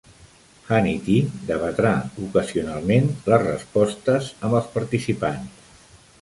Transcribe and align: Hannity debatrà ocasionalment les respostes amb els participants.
Hannity 0.75 1.17
debatrà 1.49 1.91
ocasionalment 2.29 3.05
les 3.33 3.45
respostes 3.45 4.31
amb 4.49 4.59
els 4.63 4.73
participants. 4.79 5.71